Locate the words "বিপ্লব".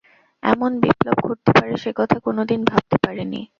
0.79-1.17